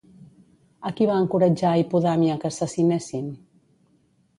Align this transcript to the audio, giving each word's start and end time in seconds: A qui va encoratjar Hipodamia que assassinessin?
A 0.89 0.93
qui 1.01 1.07
va 1.11 1.19
encoratjar 1.25 1.75
Hipodamia 1.83 2.41
que 2.43 2.53
assassinessin? 2.53 3.33